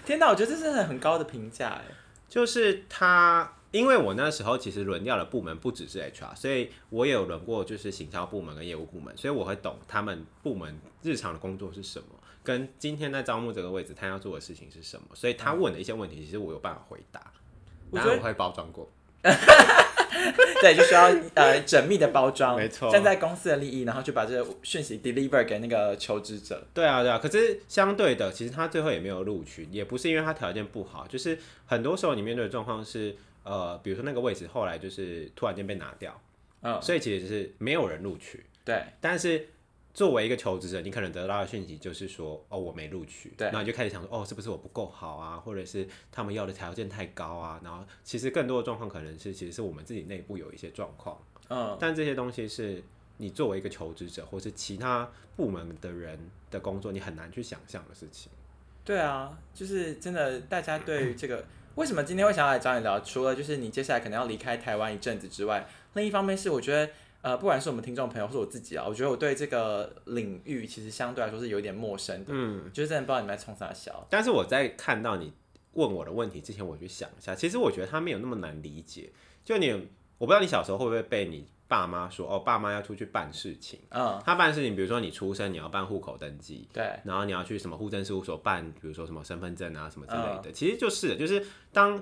[0.05, 1.83] 天哪，我觉得这是很高的评价哎。
[2.27, 12.05] 就是他，因为我那时候其实轮调的部门不只是 HR，所以我也有轮过就是行销部门跟业务部门，所以我会懂他们部门日常的工作是什么，
[12.43, 17.19] 跟今天在招募这个位置他要做的事情是什么，所以他问的一些问题，其实我有办法回答，
[17.91, 18.87] 然后我会包装过。
[20.61, 21.05] 对，就需要
[21.35, 26.65] 呃缜密的包装，没错，站在公司的利益，然后就把这个讯息 deliver 给那个求职者。
[26.73, 27.17] 对啊，对啊。
[27.17, 36.21] 可是相对的，其实他最后也没有录取，也不是因为他条件不好，就是很多时候你面对的状况是，呃，比如说那个位置后来就是突然间被拿掉，
[36.61, 38.43] 嗯，所以其实是没有人录取。
[38.63, 39.47] 对，但是。
[39.93, 47.59] 作为一个求职者，你可能得到的讯息就是说，哦，我没录取，对，然后你就开始想说，哦，是不是我不够好啊，或者是他们要的条件太高啊？
[47.63, 52.81] 然后其实更多的状况可能是，其实是我们自己内部有一些状况，嗯，但这些东西是
[53.17, 56.17] 你作为一个求职者，或是其他部门的人
[56.51, 58.31] 的工作，你很难去想象的事情。
[58.85, 61.43] 对啊，就是真的，大家对于这个
[61.75, 66.91] 为什么今天会想要来找你聊，除了就是你接下来可能要离开台湾一阵子之外，另一方面是我觉得。
[67.21, 74.07] 呃，不管是我们听众朋友，或是我自己啊，我觉得我对这个领域其实相对来说是有点陌生的，嗯，就是真的不知道你们在冲啥笑。
[74.09, 75.33] 但是我在看到你
[75.73, 79.11] 问我的问题之前，我去想一下，其实我觉得他没有那么难理解。
[79.43, 79.69] 就你，
[80.17, 92.01] 我不知道你小时候会不会被你爸妈说，哦，爸妈要出去办事情，嗯，他办事情，比如说你出生你要办户口登记，对，然后你要去什么户政事务所办，比如说什么身份证啊什么之类的，其实就是，就是当。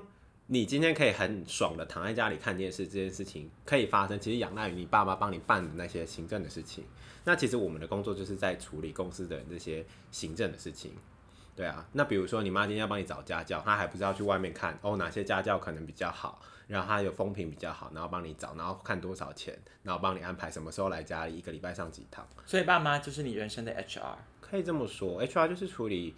[0.50, 6.86] 你今天可以很爽的躺在家里看电视，这件事情可以发生，其实仰赖于你爸妈帮你办的那些行政的事情。
[7.26, 10.94] 那其实我们的工作就是在处理公司的这些行政的事情，
[11.54, 11.86] 对啊。
[11.92, 22.26] 那比如说你妈今天要帮你找家教，她还不是要去外面看哦哪些家教可能比较好，然后她有风评比较好，然后帮你找，然后看多少钱，然后帮你安排什么时候来家里，一个礼拜上几堂。
[22.46, 26.16] 所以爸妈就是你人生的 HR，可以这么说，HR 就是处理。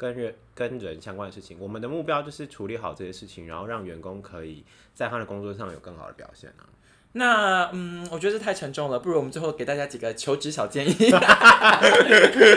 [0.00, 6.64] 跟人跟人相关的事情，我们的目标就是处理好这些事情，然后让员工可以在他的工作上有更好的表现啊。
[7.12, 10.92] 那嗯，我觉得这太沉重了，不如我们最后给大家几个求职小建议。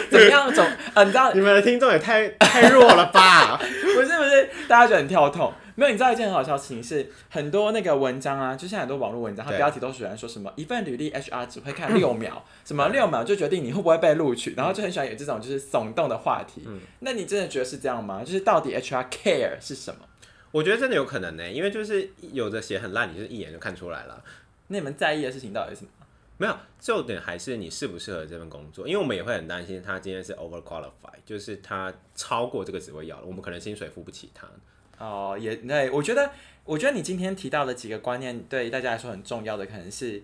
[0.09, 0.49] 怎么样？
[0.53, 3.57] 总啊，你知道你们的听众也太太弱了吧？
[3.59, 5.51] 不是不是，大家觉得很跳痛。
[5.75, 16.67] 没有，你知道一件很好笑的事情是，很多那个文章啊，就像很多网络文章，它标题都喜欢说什么一份履历 HR 只会看六秒，什么六秒就决定你会不会被录取，然后就很喜欢有这种就是耸动的话题。
[16.99, 18.23] 那你真的觉得是这样吗？
[18.23, 20.01] 就是到底 HR care 是什么？
[20.51, 24.23] 我觉得真的有可能呢，因为就是有的写很烂，你就是一眼就看出来了。
[24.67, 25.89] 那你们在意的事情到底是什么？
[26.37, 34.47] 没有，重点还是你适不适合这份工作，因为我们也会很担心他今天是 over qualified，就是他超过这个职位要了，我们可能薪水付不起他。
[34.97, 36.31] 哦，也对，我觉得，
[36.65, 40.21] 我觉得你今天提到的几个观念对大家来说很重要的，可能是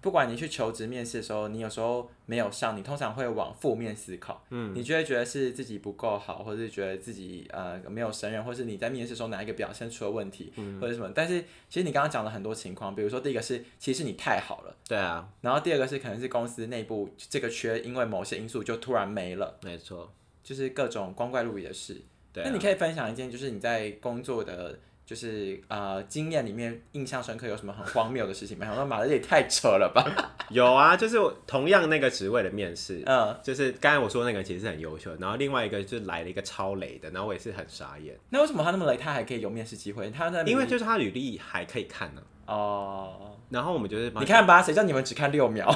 [0.00, 10.78] 不管你去求职面试的时候，你有时候没有上，你通常会往负面思考，嗯，你就会觉得是自己不够好，或者是觉得自己呃没有胜任，或是你在面试时候哪一个表现出了问题，嗯。
[10.80, 11.10] 或者什么。
[11.14, 22.00] 但是其实你刚刚讲了很多情况，比如说第一个是其实你太好了，对啊，然后第二个是可能是公司内部这个缺因为某些因素就突然没了，没错，就是各种光怪陆离的事。
[22.42, 28.66] 那你可以分享一件，就是你在工作的，就是呃经验里面印象深刻有什么很荒谬的事情吗？
[28.72, 30.04] 我说马德也太扯了吧！
[30.50, 31.16] 有啊，就是
[31.46, 38.18] 同样那个职位的面试，嗯，就是刚才我说那个其实是很优秀，然后另外一个就来了一个超雷的，然后我也是很傻眼。
[38.30, 40.10] 那为什么他那么雷，他还可以有面试机会？
[40.10, 42.22] 他那因为就是他履历还可以看呢。
[42.46, 45.74] 哦，然后我们就是你看吧，谁叫你们只看六秒？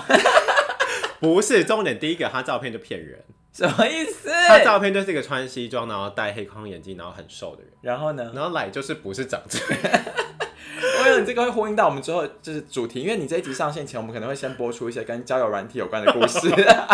[1.20, 3.24] 不是重点，第一个他照片就骗人。
[3.52, 4.30] 什么意思？
[4.46, 7.72] 他照片就是一个穿西装，然后戴黑框眼镜，然后很瘦的人。
[7.80, 8.30] 然后呢？
[8.34, 10.02] 然后来就是不是长这样。
[11.20, 16.48] 你这个会呼应到我们之后就是主题，因为你这一集上线前，我们可能会先播出一些跟交友软体有关的故事。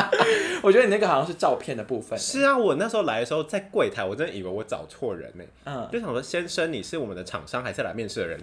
[0.63, 2.19] 我觉得你那个好像是照片的部分。
[2.19, 5.45] 是啊，我那时候来的时候在柜台，我真的以为我找错人呢。
[5.65, 8.41] 嗯，就想说先生，你是我们的厂商还是来面试的人？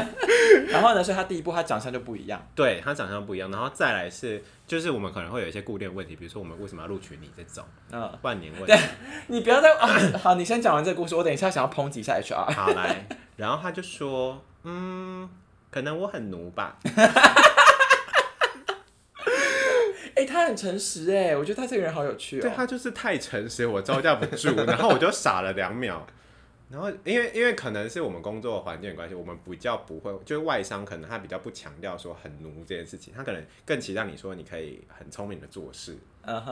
[0.68, 2.40] 然后呢，所以他第一步他长相就不一样。
[2.54, 4.42] 对他长相不一样，然后再来是。
[4.66, 8.64] 就是我们可能会有一些固定问题，比如说我们为什么要录取你这种，嗯，万年问。
[8.64, 8.72] 题，
[9.26, 12.52] 你不要再啊， 好，你先讲完这个故事，我等一下想要抨击一下 HR。
[12.54, 13.04] 好来，
[13.34, 15.28] 然后他就说，嗯，
[15.70, 16.78] 可能我很奴吧。
[20.16, 22.42] 哎，他很诚实哎，我觉得他这个人好有趣哦。
[22.42, 26.06] 对他就是太诚实，我招架不住， 然后我就傻了两秒。
[26.68, 35.96] 然后，因为因为可能是我们工作环境关系，我们比较不会，就是外商可能他比较不强调说很奴这件事情，他可能更期待你说你可以很聪明的做事，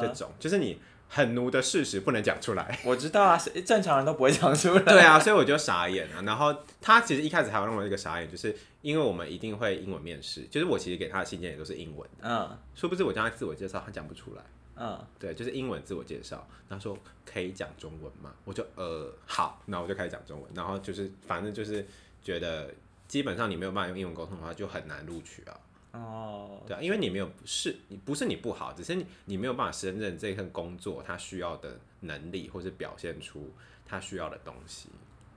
[0.01, 2.79] 这种就是你很奴的事实不能讲出来。
[2.85, 4.81] 我知道啊，是正常人都不会讲出来。
[4.83, 6.23] 对啊，所以我就傻眼了。
[6.23, 14.43] 然后他其实一开始还有让我一个傻眼，就是因为我们一定会英文面试，就是我其实给他的信件也都是英文，嗯殊不知我叫他自我介绍，他讲不出来。
[14.81, 18.33] 嗯，对，就是英文自我介绍，他说可以讲中文吗？
[18.45, 21.85] 我就呃好，那我就开始讲中文，然后就是反正就是
[22.23, 22.73] 觉得
[23.09, 25.59] 基本上你没有办法用英文沟通的话，就很难录取啊。
[25.93, 33.53] 哦，对啊，因为你没有是，你不是你不好，只是你你没有办法胜任这份工作他需要的能力，或是表现出
[33.87, 34.89] 他需要的东西。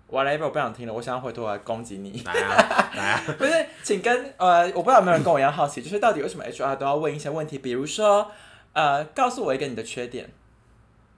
[0.09, 2.21] whatever，我不想听了，我想要回头来攻击你。
[2.23, 8.29] 来啊，来啊， 不是，请跟呃，我不知道有没有人跟我一样好奇，就是到底为什么 HR 都要问一些问题，比如说，
[8.73, 10.29] 呃，告诉我一个你的缺点。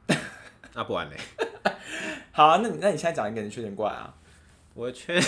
[0.76, 1.18] 那不完嘞，
[2.32, 4.14] 好啊，那你那你现在讲一个你的缺点过来啊，
[4.76, 5.20] 我缺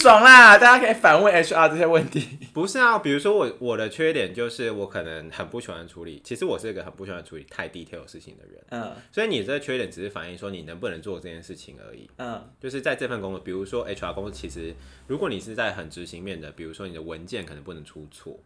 [0.00, 0.56] 爽啦！
[0.56, 2.38] 大家可以反问 HR 这些问题。
[2.54, 12.08] 不是啊，比如说我我的缺点就是我可能很不喜欢处理，其实我是一个很不喜欢处理太 detail 的事情的人，嗯所以你这个缺点只是反映说你能不能做这件事情而已。
[12.16, 14.72] 嗯就是在这份工作，比如说 HR 工作，其实
[15.08, 18.38] 如果你是在很执行面的，比如说你的文件可能不能出错，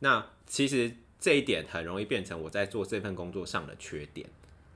[0.00, 4.28] 那其实这一点很容易变成我在做这份工作上的缺点。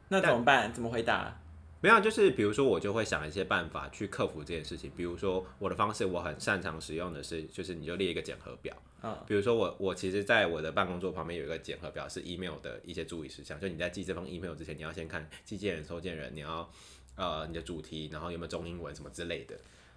[0.09, 0.73] 那怎么办？
[0.73, 1.41] 怎么回答？
[1.85, 4.91] 没有，就是比如说我就会想一些办法去克服这件事情。
[4.97, 8.75] 比如说我的方式，我很擅长使用的是，就是你就列一个检核表。
[9.03, 13.61] 嗯比如说我我其实在我的办公桌旁边有一个检核表，是 email 的一些注意事项。
[13.61, 16.67] 就你在寄这封 email 之前，你要先看寄件人、收件人，你要
[17.17, 19.55] 呃你的主题，然后有没有中英文什么之类的。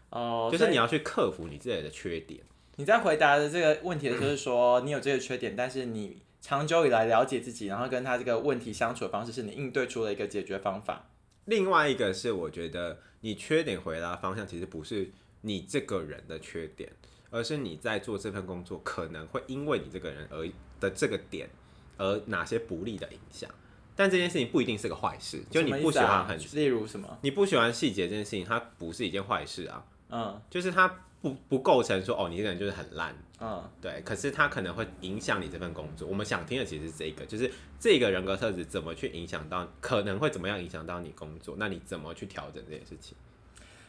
[0.09, 2.41] 哦，就是你要去克服你自己的缺点。
[2.75, 11.07] 你在回答的这个问题的时候是说你有这个缺点，但是你长久以来了解自己，然后跟他这个问题相处的方式，是你应对出了一个解决方法。
[11.47, 15.09] 另外一个是，我觉得你缺点回答方向其实不是
[15.41, 16.91] 你这个人的缺点，
[17.29, 20.47] 而是你在做这份工作可能会因为你这个人而
[20.79, 21.49] 的这个点
[21.97, 23.49] 而哪些不利的影响。
[23.95, 27.17] 但这件事情不一定是个坏事，就你不喜欢很，例如什么？
[27.23, 30.87] 你不喜欢细节这件事情，它不是一件坏事啊，嗯就是它
[31.21, 36.07] 不不构成说哦，你这个人就是很烂，嗯对，可是他可能会影响你这份工作。
[36.07, 43.17] 我们想听的其实是这个，就是这个人格特质怎么去影响到，可能会怎么样影响到你工作，那你怎么去调整这件事情？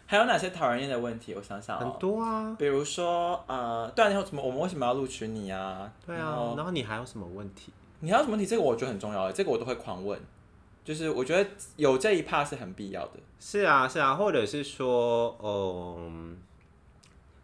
[0.06, 1.34] 还有哪些讨人厌的问题？
[1.34, 4.42] 我想想很哦，多啊，比如说呃，对啊，你有什么？
[4.42, 5.92] 我们为什么要录取你啊？
[6.06, 7.70] 对啊，然后然后你还有什么问题？
[8.00, 8.46] 你还有什么问题？
[8.46, 10.18] 这个我觉得很重要，这个我都会狂问。
[10.82, 13.20] 就是我觉得有这一 part 是很必要的。
[13.38, 16.38] 是啊，是啊，或者是说，嗯，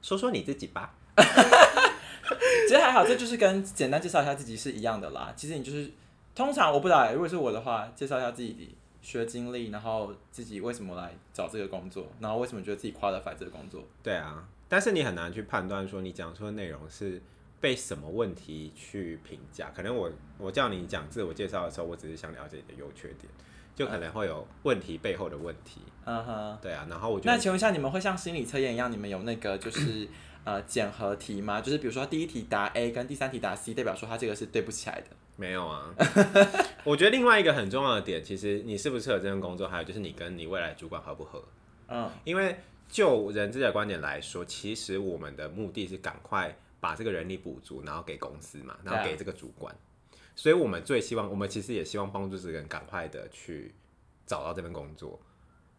[0.04, 0.94] 说说你自己吧。
[2.68, 5.32] 其实还好，这就是跟简单介绍一下自己是一样的啦。
[5.34, 5.90] 其实你就是
[6.34, 13.82] 通常我不知道欸，如果是我的话，介绍一下自己学经历，然后自己为什么来找这个工作，然后为什么觉得自己 qualify 这个工作。
[14.02, 17.22] 对啊，但是你很难去判断说你讲出的内容是
[17.60, 19.70] 被什么问题去评价。
[19.74, 23.32] 可能我我叫你讲自我介绍的时候，我只是想了解你的优缺点，
[23.74, 25.80] 就可能会有问题背后的问题。
[26.04, 26.58] 嗯哼。
[26.62, 30.08] 对啊，然后我觉得那请问一下，你们会像心理测验一样，你们有那个就是
[30.44, 31.60] 呃检核题吗？
[31.60, 35.06] 就是比如说第一题答 A 跟第三题答 C，代表说他这个是对不起来的。
[35.36, 35.92] 没有啊。
[36.84, 41.42] 我觉得另外一个很重要的点，其实你适不适合这份工作，还有就是你跟你未来主管合不合。
[41.88, 42.56] 嗯因为
[42.88, 49.74] 就人资的观点来说，其实我们的目的是赶快把这个人力补足，然后给公司嘛，然后给这个主管。
[50.36, 53.74] 所以我们最希望，我们其实也希望帮助这个人赶快的去
[54.26, 55.20] 找到这份工作。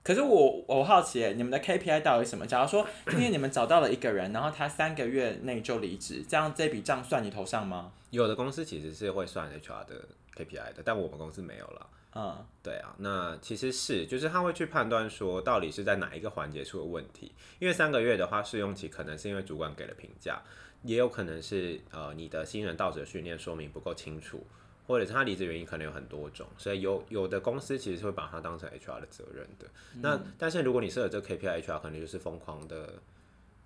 [0.04, 2.46] 可是我我好奇耶，你们的 KPI 到底什么？
[2.46, 7.92] 假如说 今天你们找到了一个人，然后他三个月内就离职，这样这笔账算你头上吗？
[8.12, 11.90] 有的公司其实是会算 HR 的 KPI 的，但我们公司没有了。
[12.18, 17.34] 嗯对啊，那其实是，就是他会去判断说到底是在哪一个环节出了问题。
[17.60, 20.42] 因为三个月的话，试用期可能是因为主管给了评价，
[20.84, 24.46] 也有可能是呃你的新人到职训练说明不够清楚，
[24.88, 29.68] 或者是他离职原因可能有很多种，所以有有的公司其实是会把它当成 HR 的责任的。
[30.02, 32.94] 那但是如果你设了这个 KPI，HR 可能就是疯狂的。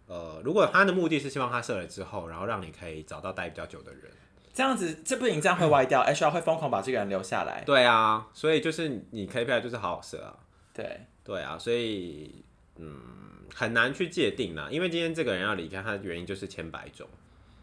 [0.07, 4.11] 呃，如果他的目的是希望他设了之后，然后让你可以找到待比较久的人，
[4.51, 7.63] 这样子这不行，这样会歪掉，HR 会疯狂把这个人留下来。
[7.63, 10.35] 对啊，所以就是你 KPI 就是好好设啊。
[10.73, 12.43] 对，对啊，所以
[12.77, 12.91] 嗯
[13.53, 17.07] 很难去界定啦，因为今天这个人要离开，他的原因就是千百种，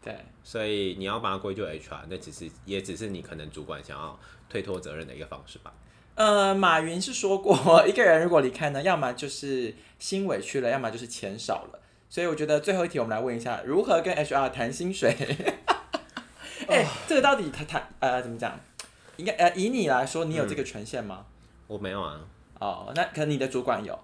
[0.03, 4.19] 对，所以你要把它归咎 HR，那只是也只是你可能主管想要
[4.49, 5.73] 推脱责任的一个方式吧。
[6.15, 7.55] 呃，马云是说过，
[7.87, 11.79] 一个人如果离开呢，要么就是心委屈了，要么就是钱少了。
[12.09, 15.13] 所以我觉得最后一题，我们来问一下，如何跟 HR 谈薪水？
[16.67, 18.59] 哎、这个到底谈谈呃怎么讲？
[19.17, 21.25] 应该呃以你来说，你有这个权限吗？
[21.67, 22.19] 我没有啊，
[22.59, 23.97] 哦，那可能你的主管有。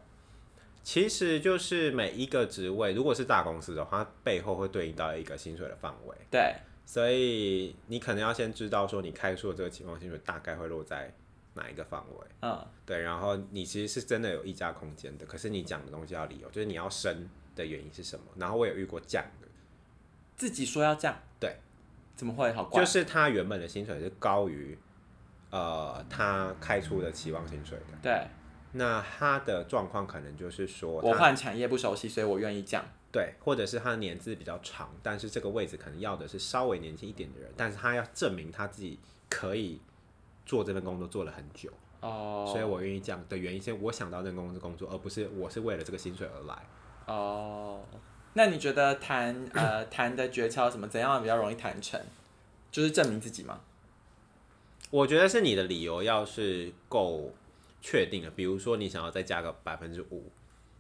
[0.83, 6.15] 其实就是每一个职位，如果是大公司的话，它背后会对应到一个薪水的范围。
[6.29, 6.53] 对，
[6.85, 11.13] 所以你可能要先知道说你开出的这个期望薪水大概会落在
[11.53, 18.25] 哪一个范围，嗯，对，然后你其实是真的有溢价空间的，可是你讲的东西要理由，就是你要升的原因是什么？
[18.35, 19.47] 然后我有遇过降的，
[20.35, 21.57] 自己说要降，对，
[22.15, 22.81] 怎么会好怪？
[22.81, 24.77] 就是他原本的薪水是高于
[25.51, 28.27] 呃他开出的期望薪水的，对
[28.73, 32.83] 那他的状况可能就是说我换产业不熟悉，所以我愿意降。
[33.11, 38.97] 对，或者是他的年资比较长，但是这个位置可能要的是稍微年轻一点的人，但是他要证明他自己
[39.29, 39.79] 可以
[40.47, 41.69] 做这份工作做了很久，
[41.99, 46.65] 哦，所以我愿意降的原因是我想到这份工作工作，而不是我是为了这个薪水而来。
[47.05, 47.81] 哦，
[48.33, 50.87] 那你觉得谈呃谈的诀窍什么？
[50.87, 52.01] 怎样比较容易谈成？
[52.71, 53.61] 就是证明自己吗？
[54.89, 57.31] 我觉得是你的理由要是够
[57.83, 60.31] 确定了，比如说你想要再加个百分之五，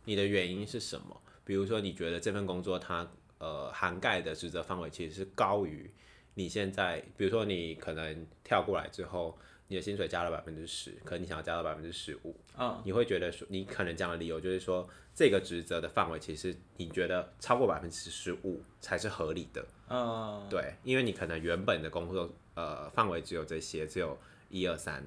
[0.05, 1.21] 你的原因是什么？
[1.43, 3.05] 比如说你觉得这份工作它
[3.39, 5.91] 呃涵盖的职责范围其实是高于
[6.33, 9.37] 你现在，比如说你可能跳过来之后，
[9.67, 19.65] 你的薪水加了百分之十，可能你想要加到百分之十五，嗯，你会觉得说你可能讲的理由就是说这个职责的范围其实你觉得超过百分之十五才是合理的。
[19.89, 24.17] 嗯，对，因为你可能原本的工作呃范围只有这些，只有
[24.49, 25.03] 一二三，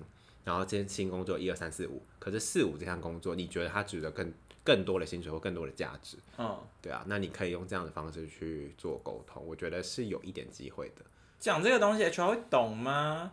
[0.46, 4.32] 然后今天新工作一二三四五，可是四五这项工作你觉得它值得更
[4.62, 11.04] 更多的薪水或更多的价值，嗯，对啊，那你可以用这样的方式去做沟通，我觉得是有一点机会的。
[11.40, 13.32] 讲这个东西 HR 会懂吗？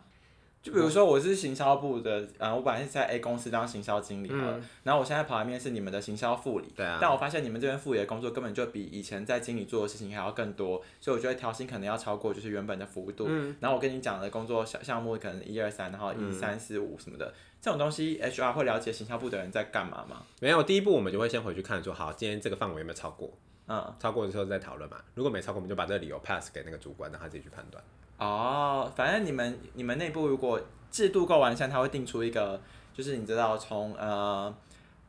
[0.64, 13.28] 就比如说我是行销部的，呃，我本来是在 A 公司当行销经理好了，然后我现在跑来面试你们的行销副理，对啊，但我发现你们这边副理的工作根本就比以前在经理做的事情还要更多，所以我觉得调薪可能要超过就是原本的幅度。
[13.60, 20.22] 然后我跟你讲的工作项项目可能一二三，然后一三四五什么的，这种东西 HR 会了解行销部的人在干嘛吗？
[20.40, 23.30] 没有第一步，我们就会先回去看说，好，今天这个范围有没有超过？
[23.68, 24.96] 嗯，超过的时候再讨论嘛。
[25.14, 27.84] 如果没超过，我们就把这个理由 pass 给那个主管，让他自己去判断。
[28.18, 30.60] 哦，反正你们你们内部如果
[30.90, 32.60] 制度够完善，他会定出一个，
[32.92, 34.54] 就是你知道从呃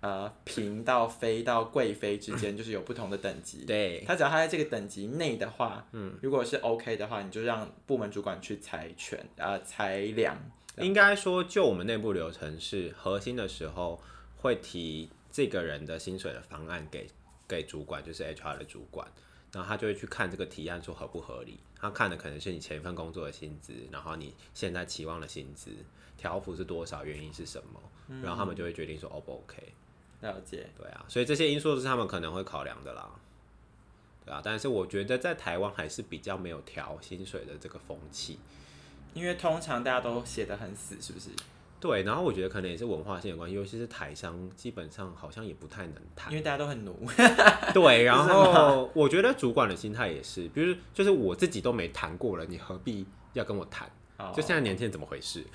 [0.02, 3.66] 呃平到妃到贵妃之间，就是有不同的等级。
[3.66, 10.38] 对，他只要他在这个等级内的话，嗯，如果是 OK 的话，你就让部门主管去裁权呃裁量。
[10.78, 14.02] 应该说，就我们内部流程是核心的时候
[14.36, 17.08] 会提这个人的薪水的方案给
[17.48, 19.08] 给主管，就是 HR 的主管，
[19.56, 21.58] 然后他就会去看这个提案说合不合理。
[21.80, 25.72] 他看的可能是你前一份工作的薪资，然后你现在期望的薪资
[26.18, 29.72] 条幅是多少，原因是什么，然后他们就会决定说 O 不 OK。
[30.20, 30.68] 了解。
[30.78, 33.10] 对啊，所以这些因素都是他们可能会考量的啦。
[34.26, 38.38] 对啊，但是我觉得在台湾还是比较没有调薪水的这个风气。
[39.14, 41.30] 因为通常大家都写的很死，是不是？
[41.80, 46.38] 对，然后我觉得可能也是文化性的关系，尤其是台商，基本上好像也不太能谈因。
[46.38, 46.98] 为大家都很努。
[47.74, 53.88] 对，然 后我觉得主管的心态也是，比如就是我自己都没谈过了，你何必要跟我谈？
[54.18, 55.46] 哦就现在年轻人怎么回事？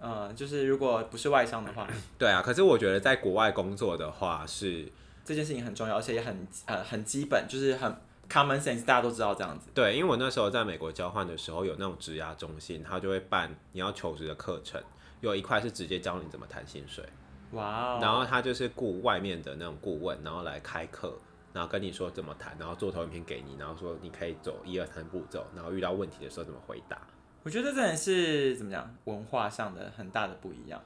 [0.00, 1.88] 嗯，就是如果不是外商的话，
[2.18, 4.86] 对啊，可是我觉得在国外工作的话是，
[5.24, 7.96] 这件事情很重要，而且也很呃很基本，就是很
[8.28, 9.70] common sense，大家都知道这样子。
[9.74, 14.78] 对，因为我那时候在美国交换的时候，有那种职涯中心，他就会办你要求职的课程，
[15.24, 17.04] 有一块是直接教你怎么谈薪水。
[17.52, 17.98] 哇哦。
[18.00, 21.16] 然后他就是雇外面的那种顾问，然后来开课，
[21.52, 26.98] 然后跟你说怎么谈，然后做投影片给你，然后说你可以走一二三步骤，然后遇到问题的时候怎么回答。
[27.42, 30.80] 我觉得这真的是怎么讲，文化上的很大的不一样。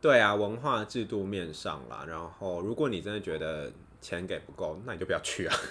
[0.00, 3.70] 对啊，文化制度面上啦，然后如果你真的觉得
[4.00, 5.56] 钱给不够，那你就不要去啊。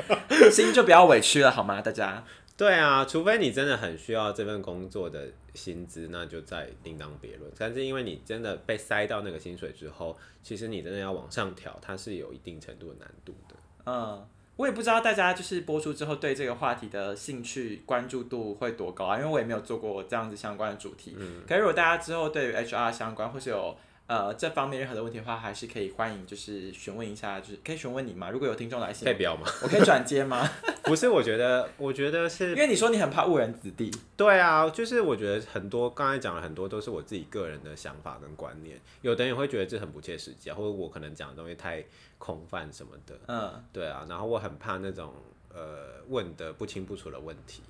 [0.50, 1.80] 心就不要委屈了好吗？
[1.80, 2.24] 大家。
[2.60, 7.50] 对啊，除非你真的很需要这份工作的薪资，那就再另当别论。
[7.56, 13.56] 但是因为你真的被塞到那个薪水之后，其实你真的要往上调，它是有一定程度的难度的。
[13.86, 21.16] 嗯，我也不知道大家就是播出之后对这个话题的兴趣关注度会多高啊，因为我也没有做过这样子相关的主题。
[21.18, 21.42] 嗯。
[21.48, 23.74] 可是如果大家之后对于 HR 相关或是有
[24.10, 28.28] 呃这方面任何的问题的话，还是可以欢迎就是询问一下，就是可以询问你吗？
[28.28, 29.46] 如果有听众来信可以，不要吗？
[29.62, 30.44] 我可以转接吗？
[30.82, 33.88] 不是，我觉得，我觉得是因为你说你很怕误人子弟。
[34.16, 41.84] 对啊，就是我觉得很多刚才讲了很多都是我自己个人的想法跟观念，有的人也会觉得这很不切实际啊，或者我可能讲的东西太
[42.18, 43.16] 空泛什么的。
[43.28, 45.14] 嗯，对啊，然后我很怕那种
[45.54, 47.62] 呃问的不清不楚的问题。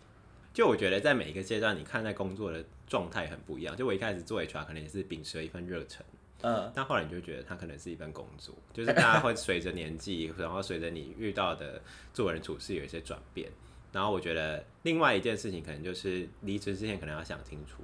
[0.55, 3.77] 就我觉得在每一个阶段，你看待工作的状态很不一样。
[3.77, 6.05] 就我一开始做 HR 可能也是秉持了一份热忱，
[6.43, 11.83] 嗯，但后来你就觉得它可能是一份工作，就是大家会随着年纪， 然后随着你遇到的
[12.13, 13.51] 做人处事有一些转变。
[13.93, 17.83] 然后我觉得另外一件事情可能就是离职之前可能要想清楚，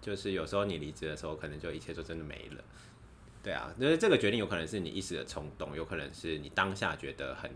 [0.00, 2.62] 就是有时候你离职的时候，可能就一切就真的没了。
[3.42, 7.50] 对啊，就是这个决定有可能是你一时的冲动，有可能是你当下觉得很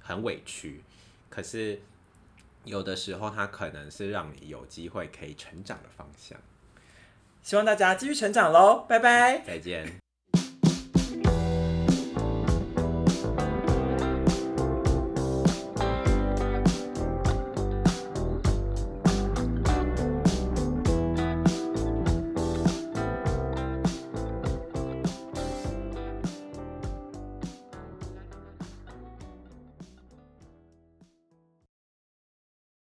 [0.00, 0.82] 很委屈，
[1.28, 1.80] 可是
[2.64, 6.38] 有的时候它可能是让你有机会可以成长的方向。
[7.46, 9.40] 希望大家继续成长喽，拜拜。
[9.46, 10.05] 再见。